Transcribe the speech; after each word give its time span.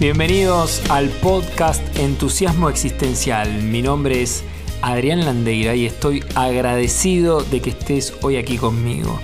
Bienvenidos 0.00 0.80
al 0.90 1.08
podcast 1.08 1.82
Entusiasmo 1.98 2.68
Existencial. 2.70 3.64
Mi 3.64 3.82
nombre 3.82 4.22
es 4.22 4.44
Adrián 4.80 5.24
Landeira 5.24 5.74
y 5.74 5.86
estoy 5.86 6.22
agradecido 6.36 7.42
de 7.42 7.60
que 7.60 7.70
estés 7.70 8.14
hoy 8.22 8.36
aquí 8.36 8.58
conmigo. 8.58 9.18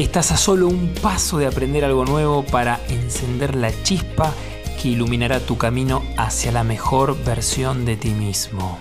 Estás 0.00 0.32
a 0.32 0.36
solo 0.36 0.66
un 0.66 0.92
paso 0.94 1.38
de 1.38 1.46
aprender 1.46 1.84
algo 1.84 2.04
nuevo 2.04 2.42
para 2.44 2.80
encender 2.88 3.54
la 3.54 3.70
chispa 3.84 4.34
que 4.82 4.88
iluminará 4.88 5.38
tu 5.38 5.58
camino 5.58 6.02
hacia 6.16 6.50
la 6.50 6.64
mejor 6.64 7.16
versión 7.24 7.84
de 7.84 7.96
ti 7.96 8.10
mismo. 8.10 8.80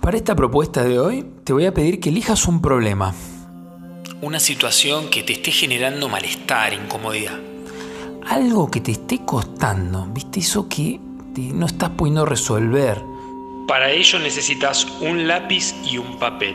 Para 0.00 0.16
esta 0.16 0.34
propuesta 0.34 0.82
de 0.82 0.98
hoy 0.98 1.24
te 1.44 1.52
voy 1.52 1.66
a 1.66 1.74
pedir 1.74 2.00
que 2.00 2.08
elijas 2.08 2.48
un 2.48 2.60
problema, 2.60 3.14
una 4.20 4.40
situación 4.40 5.10
que 5.10 5.22
te 5.22 5.34
esté 5.34 5.52
generando 5.52 6.08
malestar, 6.08 6.72
incomodidad 6.72 7.53
algo 8.28 8.70
que 8.70 8.80
te 8.80 8.92
esté 8.92 9.24
costando, 9.24 10.06
¿viste? 10.12 10.40
Eso 10.40 10.68
que 10.68 11.00
no 11.52 11.66
estás 11.66 11.90
pudiendo 11.90 12.24
resolver. 12.24 13.02
Para 13.66 13.90
ello 13.90 14.18
necesitas 14.18 14.86
un 15.00 15.26
lápiz 15.26 15.74
y 15.84 15.98
un 15.98 16.18
papel. 16.18 16.54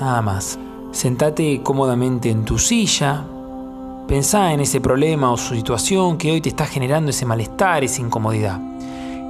Nada 0.00 0.22
más. 0.22 0.58
Sentate 0.92 1.60
cómodamente 1.62 2.30
en 2.30 2.44
tu 2.44 2.58
silla. 2.58 3.24
Pensá 4.06 4.52
en 4.52 4.60
ese 4.60 4.80
problema 4.80 5.32
o 5.32 5.36
su 5.36 5.54
situación 5.54 6.18
que 6.18 6.30
hoy 6.30 6.40
te 6.40 6.50
está 6.50 6.66
generando 6.66 7.10
ese 7.10 7.26
malestar, 7.26 7.82
esa 7.82 8.00
incomodidad. 8.00 8.60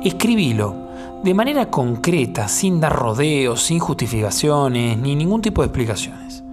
Escribilo 0.03 0.85
de 1.23 1.33
manera 1.33 1.71
concreta, 1.71 2.49
sin 2.49 2.81
dar 2.81 2.95
rodeos, 2.95 3.63
sin 3.63 3.79
justificaciones, 3.79 4.99
ni 4.99 5.17
ningún 5.17 5.41
tipo 5.41 5.63
de 5.63 5.69
explicaciones. 5.69 6.45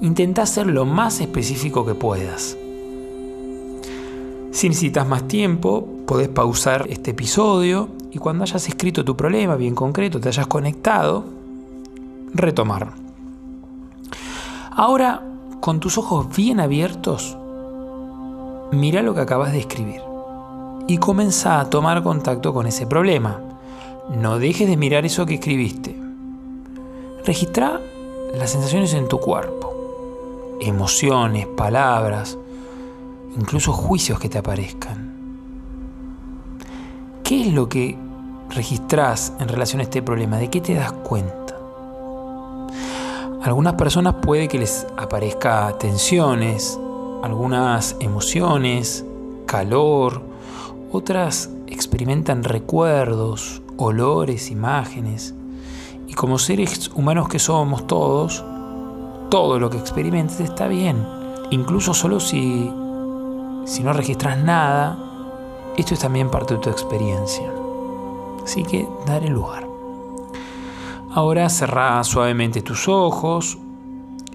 Intenta 0.00 0.46
ser 0.46 0.68
lo 0.68 0.84
más 0.84 1.20
específico 1.20 1.84
que 1.84 1.94
puedas. 1.94 2.56
Si 4.54 4.68
necesitas 4.68 5.04
más 5.04 5.26
tiempo, 5.26 5.84
podés 6.06 6.28
pausar 6.28 6.86
este 6.88 7.10
episodio 7.10 7.88
y 8.12 8.18
cuando 8.18 8.44
hayas 8.44 8.68
escrito 8.68 9.04
tu 9.04 9.16
problema 9.16 9.56
bien 9.56 9.74
concreto, 9.74 10.20
te 10.20 10.28
hayas 10.28 10.46
conectado, 10.46 11.24
retomar. 12.32 12.92
Ahora, 14.70 15.24
con 15.58 15.80
tus 15.80 15.98
ojos 15.98 16.28
bien 16.36 16.60
abiertos, 16.60 17.36
mira 18.70 19.02
lo 19.02 19.12
que 19.12 19.22
acabas 19.22 19.50
de 19.50 19.58
escribir 19.58 20.02
y 20.86 20.98
comienza 20.98 21.58
a 21.58 21.68
tomar 21.68 22.04
contacto 22.04 22.54
con 22.54 22.68
ese 22.68 22.86
problema. 22.86 23.40
No 24.16 24.38
dejes 24.38 24.68
de 24.68 24.76
mirar 24.76 25.04
eso 25.04 25.26
que 25.26 25.34
escribiste. 25.34 26.00
Registra 27.26 27.80
las 28.38 28.50
sensaciones 28.50 28.94
en 28.94 29.08
tu 29.08 29.18
cuerpo, 29.18 30.58
emociones, 30.60 31.48
palabras, 31.48 32.38
incluso 33.36 33.72
juicios 33.72 34.18
que 34.18 34.28
te 34.28 34.38
aparezcan. 34.38 35.12
¿Qué 37.22 37.48
es 37.48 37.52
lo 37.52 37.68
que 37.68 37.96
registras 38.50 39.32
en 39.40 39.48
relación 39.48 39.80
a 39.80 39.84
este 39.84 40.02
problema? 40.02 40.36
¿De 40.38 40.50
qué 40.50 40.60
te 40.60 40.74
das 40.74 40.92
cuenta? 40.92 41.44
algunas 43.44 43.74
personas 43.74 44.14
puede 44.22 44.48
que 44.48 44.58
les 44.58 44.86
aparezca 44.96 45.76
tensiones, 45.78 46.80
algunas 47.22 47.94
emociones, 48.00 49.04
calor, 49.44 50.22
otras 50.90 51.50
experimentan 51.66 52.42
recuerdos, 52.42 53.60
olores, 53.76 54.50
imágenes. 54.50 55.34
Y 56.08 56.14
como 56.14 56.38
seres 56.38 56.90
humanos 56.94 57.28
que 57.28 57.38
somos 57.38 57.86
todos, 57.86 58.42
todo 59.28 59.58
lo 59.58 59.68
que 59.68 59.76
experimentes 59.76 60.40
está 60.40 60.66
bien, 60.66 61.06
incluso 61.50 61.92
solo 61.92 62.20
si 62.20 62.72
si 63.64 63.82
no 63.82 63.92
registras 63.92 64.38
nada, 64.38 64.98
esto 65.76 65.94
es 65.94 66.00
también 66.00 66.30
parte 66.30 66.54
de 66.54 66.60
tu 66.60 66.70
experiencia. 66.70 67.50
Así 68.44 68.62
que 68.62 68.88
dale 69.06 69.28
lugar. 69.28 69.66
Ahora 71.12 71.48
cerrá 71.48 72.02
suavemente 72.04 72.60
tus 72.62 72.88
ojos 72.88 73.58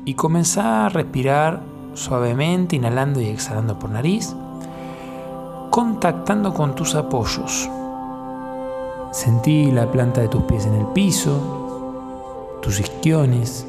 y 0.05 0.13
comenzá 0.13 0.85
a 0.85 0.89
respirar 0.89 1.61
suavemente, 1.93 2.75
inhalando 2.75 3.21
y 3.21 3.27
exhalando 3.27 3.77
por 3.77 3.89
nariz, 3.89 4.35
contactando 5.69 6.53
con 6.53 6.75
tus 6.75 6.95
apoyos. 6.95 7.69
Sentí 9.11 9.71
la 9.71 9.91
planta 9.91 10.21
de 10.21 10.29
tus 10.29 10.43
pies 10.43 10.65
en 10.65 10.75
el 10.75 10.85
piso, 10.87 12.57
tus 12.61 12.79
isquiones, 12.79 13.65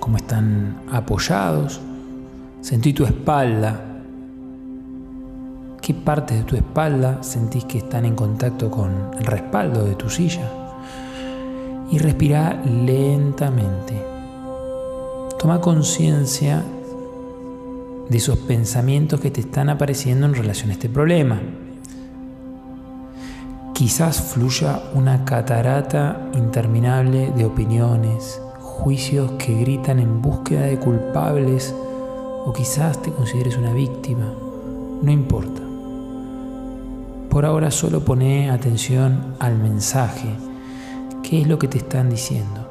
cómo 0.00 0.16
están 0.16 0.82
apoyados. 0.90 1.80
Sentí 2.60 2.92
tu 2.92 3.04
espalda. 3.04 3.80
¿Qué 5.80 5.94
partes 5.94 6.38
de 6.38 6.44
tu 6.44 6.56
espalda 6.56 7.22
sentís 7.22 7.64
que 7.64 7.78
están 7.78 8.04
en 8.04 8.16
contacto 8.16 8.70
con 8.70 9.10
el 9.18 9.24
respaldo 9.24 9.84
de 9.84 9.94
tu 9.94 10.10
silla? 10.10 10.50
Y 11.90 11.98
respira 11.98 12.60
lentamente. 12.64 13.94
Toma 15.38 15.60
conciencia 15.60 16.64
de 18.08 18.16
esos 18.16 18.38
pensamientos 18.38 19.20
que 19.20 19.30
te 19.30 19.42
están 19.42 19.68
apareciendo 19.68 20.26
en 20.26 20.34
relación 20.34 20.70
a 20.70 20.72
este 20.72 20.88
problema. 20.88 21.40
Quizás 23.74 24.20
fluya 24.20 24.80
una 24.94 25.24
catarata 25.24 26.30
interminable 26.32 27.30
de 27.36 27.44
opiniones, 27.44 28.40
juicios 28.58 29.32
que 29.32 29.54
gritan 29.60 30.00
en 30.00 30.22
búsqueda 30.22 30.62
de 30.62 30.78
culpables 30.78 31.74
o 32.46 32.52
quizás 32.52 33.02
te 33.02 33.10
consideres 33.10 33.56
una 33.56 33.72
víctima, 33.72 34.32
no 35.02 35.10
importa. 35.10 35.60
Por 37.28 37.44
ahora 37.44 37.72
solo 37.72 38.04
pone 38.04 38.50
atención 38.50 39.34
al 39.40 39.58
mensaje, 39.58 40.28
qué 41.24 41.40
es 41.40 41.48
lo 41.48 41.58
que 41.58 41.66
te 41.66 41.78
están 41.78 42.08
diciendo. 42.08 42.62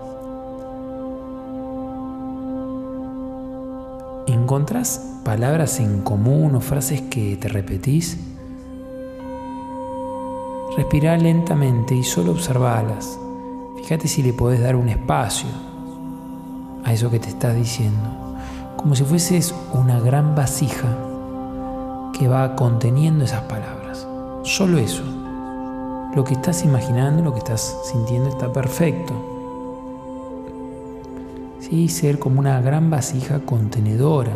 ¿Encontrás 4.27 5.19
palabras 5.25 5.81
en 5.81 6.01
común 6.01 6.55
o 6.55 6.61
frases 6.61 7.01
que 7.01 7.35
te 7.35 7.49
repetís? 7.49 8.17
Respira 10.77 11.17
lentamente 11.17 11.93
y 11.93 12.03
solo 12.03 12.31
observalas. 12.31 13.19
Fíjate 13.77 14.07
si 14.07 14.23
le 14.23 14.31
podés 14.31 14.61
dar 14.61 14.77
un 14.77 14.87
espacio 14.87 15.49
a 16.85 16.93
eso 16.93 17.11
que 17.11 17.19
te 17.19 17.27
está 17.27 17.53
diciendo 17.53 18.24
como 18.77 18.95
si 18.95 19.03
fueses 19.03 19.53
una 19.73 19.99
gran 19.99 20.35
vasija 20.35 20.87
que 22.17 22.27
va 22.27 22.55
conteniendo 22.55 23.25
esas 23.25 23.41
palabras. 23.43 24.07
Solo 24.43 24.77
eso. 24.77 25.03
Lo 26.15 26.23
que 26.23 26.33
estás 26.33 26.63
imaginando, 26.63 27.23
lo 27.23 27.33
que 27.33 27.39
estás 27.39 27.77
sintiendo 27.91 28.29
está 28.29 28.51
perfecto. 28.53 29.13
Sí, 31.59 31.89
ser 31.89 32.19
como 32.19 32.39
una 32.39 32.61
gran 32.61 32.89
vasija 32.89 33.39
contenedora. 33.39 34.33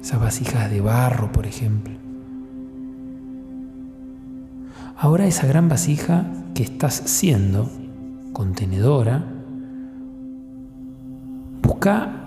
Esas 0.00 0.20
vasijas 0.20 0.70
de 0.70 0.80
barro, 0.80 1.30
por 1.30 1.46
ejemplo. 1.46 1.94
Ahora 4.96 5.26
esa 5.26 5.46
gran 5.46 5.68
vasija 5.68 6.26
que 6.54 6.64
estás 6.64 6.94
siendo, 6.94 7.70
contenedora, 8.32 9.24
busca 11.62 12.17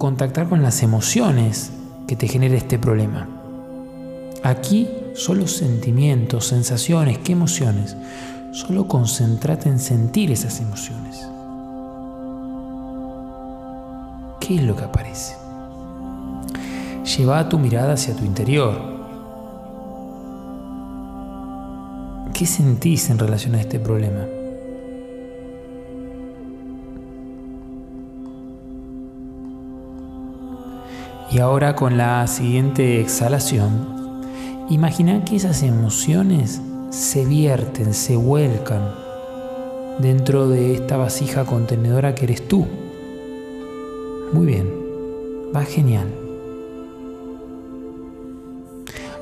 contactar 0.00 0.48
con 0.48 0.62
las 0.62 0.82
emociones 0.82 1.72
que 2.08 2.16
te 2.16 2.26
genera 2.26 2.56
este 2.56 2.78
problema. 2.78 3.28
Aquí 4.42 4.88
solo 5.14 5.46
sentimientos, 5.46 6.46
sensaciones, 6.46 7.18
¿qué 7.18 7.32
emociones? 7.32 7.98
Solo 8.52 8.88
concentrate 8.88 9.68
en 9.68 9.78
sentir 9.78 10.32
esas 10.32 10.58
emociones. 10.60 11.28
¿Qué 14.40 14.54
es 14.54 14.62
lo 14.62 14.74
que 14.74 14.84
aparece? 14.84 15.34
Lleva 17.04 17.46
tu 17.50 17.58
mirada 17.58 17.92
hacia 17.92 18.16
tu 18.16 18.24
interior. 18.24 18.80
¿Qué 22.32 22.46
sentís 22.46 23.10
en 23.10 23.18
relación 23.18 23.54
a 23.54 23.60
este 23.60 23.78
problema? 23.78 24.39
Y 31.30 31.38
ahora 31.38 31.76
con 31.76 31.96
la 31.96 32.26
siguiente 32.26 33.00
exhalación, 33.00 34.26
imagina 34.68 35.24
que 35.24 35.36
esas 35.36 35.62
emociones 35.62 36.60
se 36.90 37.24
vierten, 37.24 37.94
se 37.94 38.16
vuelcan 38.16 38.82
dentro 40.00 40.48
de 40.48 40.74
esta 40.74 40.96
vasija 40.96 41.44
contenedora 41.44 42.16
que 42.16 42.24
eres 42.24 42.48
tú. 42.48 42.66
Muy 44.32 44.46
bien, 44.46 44.68
va 45.54 45.62
genial. 45.62 46.08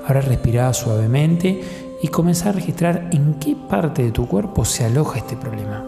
Ahora 0.06 0.22
respira 0.22 0.72
suavemente 0.72 1.60
y 2.02 2.08
comienza 2.08 2.48
a 2.48 2.52
registrar 2.52 3.10
en 3.12 3.34
qué 3.34 3.54
parte 3.68 4.02
de 4.02 4.12
tu 4.12 4.26
cuerpo 4.26 4.64
se 4.64 4.86
aloja 4.86 5.18
este 5.18 5.36
problema. 5.36 5.84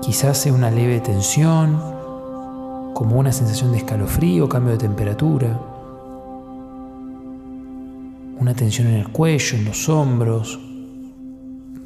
Quizás 0.00 0.38
sea 0.38 0.54
una 0.54 0.70
leve 0.70 1.00
tensión, 1.00 1.93
como 2.94 3.18
una 3.18 3.32
sensación 3.32 3.72
de 3.72 3.78
escalofrío, 3.78 4.48
cambio 4.48 4.72
de 4.72 4.78
temperatura. 4.78 5.60
una 8.36 8.52
tensión 8.54 8.88
en 8.88 8.96
el 8.96 9.08
cuello, 9.08 9.56
en 9.56 9.64
los 9.64 9.88
hombros, 9.88 10.60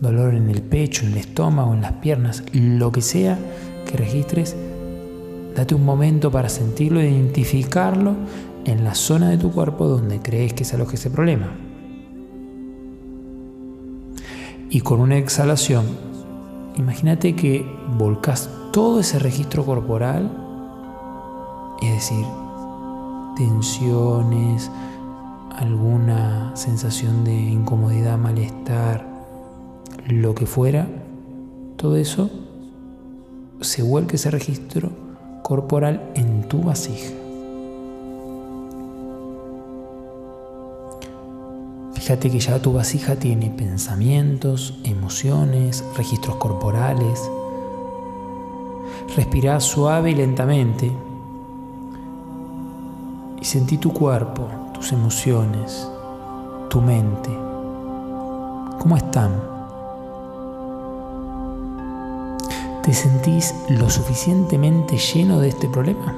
dolor 0.00 0.34
en 0.34 0.50
el 0.50 0.62
pecho, 0.62 1.06
en 1.06 1.12
el 1.12 1.18
estómago, 1.18 1.72
en 1.72 1.82
las 1.82 1.92
piernas, 1.92 2.42
lo 2.52 2.90
que 2.90 3.00
sea 3.00 3.38
que 3.86 3.96
registres, 3.96 4.56
date 5.54 5.74
un 5.74 5.84
momento 5.84 6.32
para 6.32 6.48
sentirlo, 6.48 7.00
identificarlo 7.00 8.16
en 8.64 8.82
la 8.82 8.94
zona 8.94 9.30
de 9.30 9.38
tu 9.38 9.52
cuerpo 9.52 9.86
donde 9.86 10.20
crees 10.20 10.52
que 10.52 10.64
se 10.64 10.74
aloja 10.74 10.94
ese 10.94 11.10
problema. 11.10 11.52
Y 14.70 14.80
con 14.80 15.00
una 15.00 15.16
exhalación, 15.16 15.86
imagínate 16.76 17.36
que 17.36 17.64
volcas 17.96 18.50
todo 18.72 19.00
ese 19.00 19.18
registro 19.18 19.64
corporal, 19.64 20.47
es 21.82 21.92
decir, 21.92 22.26
tensiones, 23.36 24.70
alguna 25.56 26.52
sensación 26.54 27.24
de 27.24 27.34
incomodidad, 27.34 28.18
malestar, 28.18 29.06
lo 30.08 30.34
que 30.34 30.46
fuera, 30.46 30.86
todo 31.76 31.96
eso 31.96 32.30
se 33.60 33.82
vuelque 33.82 34.16
ese 34.16 34.30
registro 34.30 34.90
corporal 35.42 36.10
en 36.14 36.48
tu 36.48 36.62
vasija. 36.62 37.12
Fíjate 41.94 42.30
que 42.30 42.40
ya 42.40 42.62
tu 42.62 42.72
vasija 42.72 43.16
tiene 43.16 43.50
pensamientos, 43.50 44.78
emociones, 44.84 45.84
registros 45.96 46.36
corporales. 46.36 47.30
Respira 49.14 49.60
suave 49.60 50.12
y 50.12 50.14
lentamente 50.14 50.90
sentí 53.48 53.78
tu 53.78 53.94
cuerpo, 53.94 54.46
tus 54.74 54.92
emociones, 54.92 55.90
tu 56.68 56.82
mente. 56.82 57.30
¿Cómo 58.78 58.94
están? 58.94 59.32
¿Te 62.82 62.92
sentís 62.92 63.54
lo 63.70 63.88
suficientemente 63.88 64.98
lleno 64.98 65.40
de 65.40 65.48
este 65.48 65.66
problema? 65.68 66.14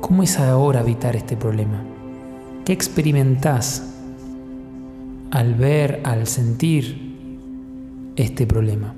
¿Cómo 0.00 0.22
es 0.22 0.38
ahora 0.38 0.80
evitar 0.80 1.14
este 1.14 1.36
problema? 1.36 1.82
¿Qué 2.64 2.72
experimentás 2.72 3.82
al 5.30 5.54
ver, 5.56 6.00
al 6.04 6.26
sentir 6.26 8.16
este 8.16 8.46
problema. 8.46 8.94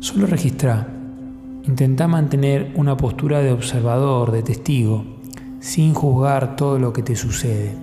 Solo 0.00 0.26
registra. 0.26 0.92
Intenta 1.66 2.06
mantener 2.06 2.74
una 2.76 2.96
postura 2.96 3.40
de 3.40 3.52
observador, 3.52 4.30
de 4.30 4.42
testigo, 4.42 5.15
sin 5.60 5.94
juzgar 5.94 6.56
todo 6.56 6.78
lo 6.78 6.92
que 6.92 7.02
te 7.02 7.16
sucede. 7.16 7.74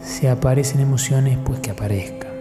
Si 0.00 0.26
aparecen 0.26 0.80
emociones, 0.80 1.38
pues 1.44 1.60
que 1.60 1.70
aparezcan. 1.70 2.32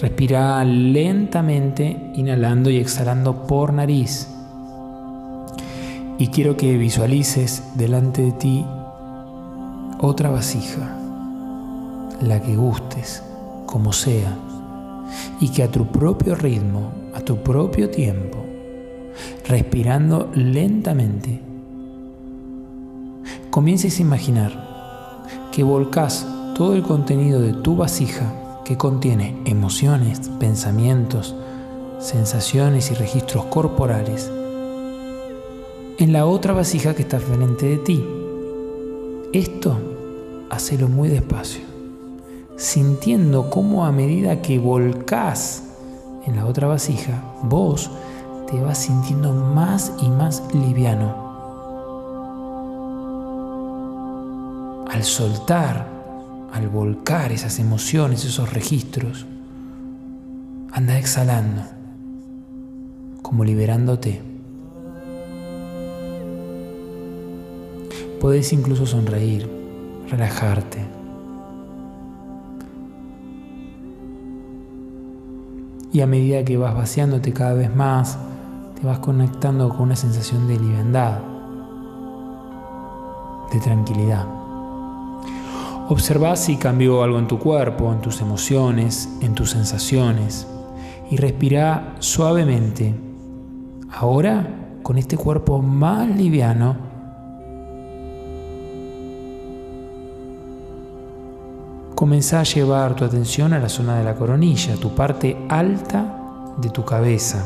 Respira 0.00 0.62
lentamente, 0.64 2.12
inhalando 2.14 2.70
y 2.70 2.78
exhalando 2.78 3.46
por 3.46 3.72
nariz. 3.72 4.28
Y 6.18 6.28
quiero 6.28 6.56
que 6.56 6.76
visualices 6.76 7.62
delante 7.74 8.22
de 8.22 8.32
ti 8.32 8.66
otra 10.00 10.30
vasija 10.30 10.96
la 12.20 12.40
que 12.40 12.56
gustes, 12.56 13.22
como 13.66 13.92
sea, 13.92 14.36
y 15.40 15.48
que 15.50 15.62
a 15.62 15.70
tu 15.70 15.86
propio 15.86 16.34
ritmo, 16.34 16.92
a 17.14 17.20
tu 17.20 17.42
propio 17.42 17.90
tiempo, 17.90 18.44
respirando 19.46 20.30
lentamente, 20.34 21.40
comiences 23.56 23.98
a 23.98 24.02
imaginar 24.02 24.52
que 25.50 25.62
volcás 25.62 26.26
todo 26.54 26.74
el 26.74 26.82
contenido 26.82 27.40
de 27.40 27.54
tu 27.54 27.74
vasija 27.74 28.60
que 28.66 28.76
contiene 28.76 29.40
emociones, 29.46 30.30
pensamientos, 30.38 31.34
sensaciones 31.98 32.90
y 32.90 32.94
registros 32.96 33.46
corporales 33.46 34.30
en 35.98 36.12
la 36.12 36.26
otra 36.26 36.52
vasija 36.52 36.94
que 36.94 37.00
está 37.00 37.18
frente 37.18 37.64
de 37.64 37.78
ti. 37.78 38.04
Esto, 39.32 39.78
hacelo 40.50 40.88
muy 40.88 41.08
despacio 41.08 41.62
sintiendo 42.58 43.48
cómo 43.48 43.86
a 43.86 43.90
medida 43.90 44.42
que 44.42 44.58
volcás 44.58 45.62
en 46.26 46.36
la 46.36 46.44
otra 46.44 46.66
vasija, 46.66 47.22
vos 47.44 47.90
te 48.50 48.60
vas 48.60 48.76
sintiendo 48.76 49.32
más 49.32 49.94
y 50.02 50.10
más 50.10 50.42
liviano. 50.52 51.25
Al 54.96 55.04
soltar, 55.04 55.86
al 56.54 56.68
volcar 56.70 57.30
esas 57.30 57.58
emociones, 57.58 58.24
esos 58.24 58.50
registros, 58.54 59.26
anda 60.72 60.98
exhalando, 60.98 61.60
como 63.20 63.44
liberándote. 63.44 64.22
Podés 68.22 68.54
incluso 68.54 68.86
sonreír, 68.86 69.46
relajarte. 70.08 70.78
Y 75.92 76.00
a 76.00 76.06
medida 76.06 76.42
que 76.42 76.56
vas 76.56 76.74
vaciándote 76.74 77.34
cada 77.34 77.52
vez 77.52 77.76
más, 77.76 78.16
te 78.80 78.86
vas 78.86 79.00
conectando 79.00 79.68
con 79.68 79.82
una 79.82 79.96
sensación 79.96 80.48
de 80.48 80.58
liviandad, 80.58 81.18
de 83.52 83.60
tranquilidad. 83.60 84.45
Observa 85.88 86.34
si 86.34 86.56
cambió 86.56 87.02
algo 87.02 87.18
en 87.18 87.28
tu 87.28 87.38
cuerpo, 87.38 87.92
en 87.92 88.00
tus 88.00 88.20
emociones, 88.20 89.08
en 89.20 89.34
tus 89.34 89.50
sensaciones 89.50 90.46
y 91.10 91.16
respira 91.16 91.94
suavemente. 92.00 92.92
Ahora, 93.92 94.78
con 94.82 94.98
este 94.98 95.16
cuerpo 95.16 95.62
más 95.62 96.08
liviano, 96.08 96.96
Comenzá 101.96 102.40
a 102.40 102.42
llevar 102.42 102.94
tu 102.94 103.06
atención 103.06 103.54
a 103.54 103.58
la 103.58 103.70
zona 103.70 103.96
de 103.96 104.04
la 104.04 104.14
coronilla, 104.14 104.76
tu 104.76 104.94
parte 104.94 105.34
alta 105.48 106.54
de 106.60 106.68
tu 106.68 106.84
cabeza. 106.84 107.42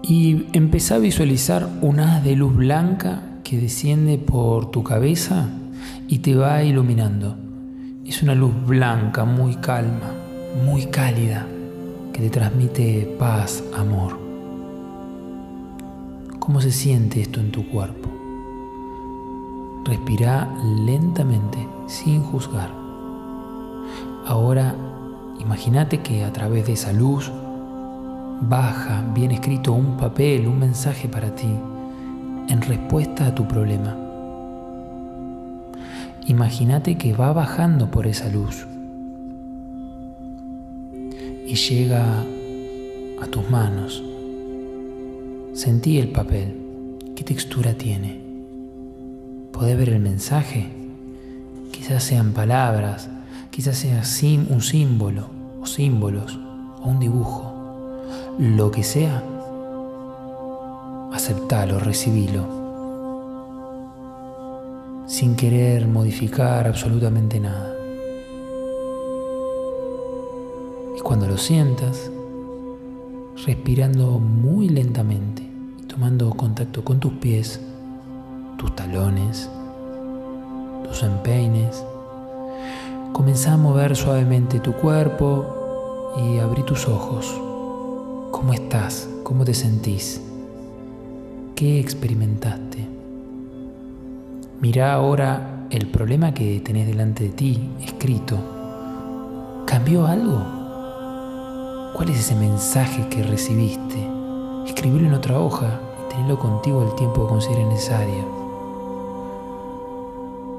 Y 0.00 0.46
empezá 0.54 0.94
a 0.94 0.98
visualizar 1.00 1.68
un 1.82 2.00
haz 2.00 2.24
de 2.24 2.34
luz 2.34 2.56
blanca 2.56 3.27
que 3.48 3.56
desciende 3.56 4.18
por 4.18 4.70
tu 4.70 4.84
cabeza 4.84 5.48
y 6.06 6.18
te 6.18 6.34
va 6.34 6.62
iluminando. 6.62 7.34
Es 8.04 8.22
una 8.22 8.34
luz 8.34 8.52
blanca, 8.66 9.24
muy 9.24 9.54
calma, 9.54 10.12
muy 10.66 10.84
cálida, 10.86 11.46
que 12.12 12.20
te 12.20 12.28
transmite 12.28 13.16
paz, 13.18 13.64
amor. 13.74 14.18
¿Cómo 16.38 16.60
se 16.60 16.70
siente 16.70 17.22
esto 17.22 17.40
en 17.40 17.50
tu 17.50 17.66
cuerpo? 17.70 18.10
Respira 19.86 20.54
lentamente, 20.84 21.66
sin 21.86 22.22
juzgar. 22.22 22.70
Ahora 24.26 24.74
imagínate 25.40 26.02
que 26.02 26.22
a 26.22 26.34
través 26.34 26.66
de 26.66 26.74
esa 26.74 26.92
luz 26.92 27.32
baja 28.42 29.02
bien 29.14 29.30
escrito 29.30 29.72
un 29.72 29.96
papel, 29.96 30.46
un 30.46 30.58
mensaje 30.58 31.08
para 31.08 31.34
ti, 31.34 31.48
en 32.48 32.62
respuesta 32.62 33.26
a 33.26 33.34
tu 33.34 33.46
problema. 33.46 33.96
Imagínate 36.26 36.98
que 36.98 37.12
va 37.12 37.32
bajando 37.32 37.90
por 37.90 38.06
esa 38.06 38.28
luz 38.28 38.66
y 41.46 41.54
llega 41.54 42.20
a 43.22 43.26
tus 43.26 43.48
manos. 43.48 44.02
Sentí 45.54 45.98
el 45.98 46.08
papel. 46.08 46.54
¿Qué 47.16 47.24
textura 47.24 47.72
tiene? 47.72 48.20
¿Podés 49.52 49.76
ver 49.76 49.88
el 49.88 50.00
mensaje? 50.00 50.68
Quizás 51.72 52.04
sean 52.04 52.32
palabras, 52.32 53.08
quizás 53.50 53.78
sea 53.78 54.02
un 54.50 54.60
símbolo 54.60 55.30
o 55.60 55.66
símbolos 55.66 56.38
o 56.82 56.88
un 56.88 57.00
dibujo. 57.00 57.54
Lo 58.38 58.70
que 58.70 58.84
sea, 58.84 59.22
aceptalo, 61.28 61.78
recibilo. 61.78 62.42
Sin 65.06 65.36
querer 65.36 65.86
modificar 65.86 66.66
absolutamente 66.66 67.38
nada. 67.38 67.74
Y 70.96 71.00
cuando 71.00 71.26
lo 71.26 71.36
sientas, 71.36 72.10
respirando 73.44 74.18
muy 74.18 74.70
lentamente 74.70 75.46
tomando 75.86 76.30
contacto 76.30 76.82
con 76.82 76.98
tus 76.98 77.12
pies, 77.14 77.60
tus 78.56 78.74
talones, 78.74 79.50
tus 80.84 81.02
empeines. 81.02 81.84
Comenzá 83.12 83.52
a 83.52 83.56
mover 83.58 83.96
suavemente 83.96 84.60
tu 84.60 84.72
cuerpo 84.72 86.14
y 86.16 86.38
abrí 86.38 86.62
tus 86.62 86.88
ojos. 86.88 87.26
¿Cómo 88.30 88.54
estás? 88.54 89.08
¿Cómo 89.24 89.44
te 89.44 89.52
sentís? 89.52 90.22
¿Qué 91.58 91.80
experimentaste? 91.80 92.86
Mira 94.60 94.92
ahora 94.92 95.66
el 95.70 95.88
problema 95.88 96.32
que 96.32 96.60
tenés 96.60 96.86
delante 96.86 97.24
de 97.24 97.30
ti, 97.30 97.70
escrito. 97.82 98.38
¿Cambió 99.66 100.06
algo? 100.06 100.40
¿Cuál 101.96 102.10
es 102.10 102.20
ese 102.20 102.36
mensaje 102.36 103.08
que 103.08 103.24
recibiste? 103.24 103.98
Escribilo 104.68 105.08
en 105.08 105.14
otra 105.14 105.40
hoja 105.40 105.80
y 106.00 106.14
tenelo 106.14 106.38
contigo 106.38 106.84
el 106.88 106.94
tiempo 106.94 107.24
que 107.24 107.28
consideres 107.30 107.66
necesario. 107.66 108.24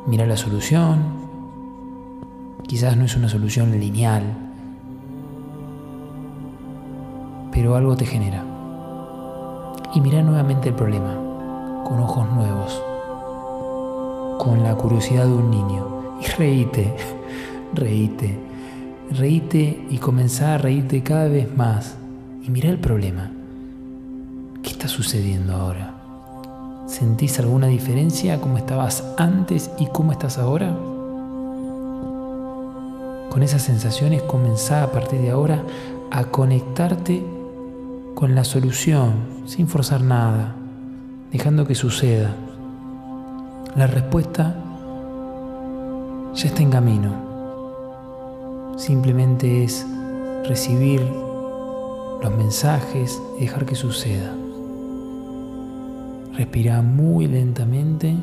Mira 0.06 0.26
la 0.26 0.36
solución. 0.36 1.02
Quizás 2.68 2.98
no 2.98 3.06
es 3.06 3.16
una 3.16 3.30
solución 3.30 3.72
lineal, 3.72 4.24
pero 7.54 7.78
algo 7.78 7.96
te 7.96 8.06
genera. 8.06 8.49
Y 9.94 10.02
mira 10.02 10.22
nuevamente 10.22 10.70
el 10.70 10.76
problema, 10.76 11.16
con 11.84 12.00
ojos 12.00 12.30
nuevos, 12.32 12.82
con 14.38 14.62
la 14.62 14.76
curiosidad 14.76 15.26
de 15.26 15.34
un 15.34 15.50
niño. 15.50 15.88
Y 16.22 16.28
reíte, 16.38 16.96
reíte, 17.74 18.38
reíte 19.10 19.84
y 19.90 19.98
comenzá 19.98 20.54
a 20.54 20.58
reírte 20.60 21.02
cada 21.02 21.28
vez 21.28 21.56
más. 21.58 21.96
Y 22.46 22.52
mira 22.52 22.70
el 22.70 22.78
problema. 22.78 23.32
¿Qué 24.62 24.70
está 24.70 24.88
sucediendo 24.88 25.56
ahora? 25.56 25.96
¿Sentís 26.86 27.40
alguna 27.40 27.68
diferencia 27.68 28.40
cómo 28.40 28.60
estabas 28.60 29.04
antes 29.18 29.72
y 29.80 29.88
cómo 29.88 30.12
estás 30.12 30.38
ahora? 30.38 30.76
Con 33.30 33.42
esas 33.42 33.64
sensaciones 33.64 34.22
comenzá 34.22 34.84
a 34.84 34.92
partir 34.92 35.22
de 35.22 35.32
ahora 35.32 35.64
a 36.12 36.26
conectarte 36.26 37.24
con 38.20 38.36
la 38.36 38.44
solución, 38.44 39.14
sin 39.46 39.70
forzar 39.70 40.02
nada, 40.02 40.54
dejando 41.32 41.66
que 41.66 41.74
suceda. 41.74 42.36
La 43.78 43.88
respuesta 43.88 44.62
ya 46.36 46.48
está 46.48 46.62
en 46.62 46.70
camino. 46.70 47.14
Simplemente 48.76 49.64
es 49.64 49.88
recibir 50.46 51.00
los 51.00 52.36
mensajes 52.36 53.22
y 53.38 53.44
dejar 53.44 53.66
que 53.66 53.76
suceda. 53.76 54.36
Respira 56.34 56.82
muy 56.82 57.26
lentamente. 57.26 58.18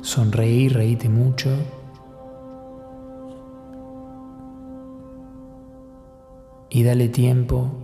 Sonreí, 0.00 0.70
reíte 0.70 1.10
mucho. 1.10 1.50
Y 6.70 6.84
dale 6.84 7.10
tiempo 7.10 7.83